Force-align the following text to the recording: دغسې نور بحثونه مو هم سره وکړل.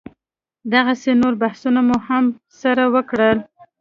دغسې 0.73 1.11
نور 1.21 1.33
بحثونه 1.41 1.81
مو 1.87 1.97
هم 2.07 2.25
سره 2.61 2.83
وکړل. 2.93 3.37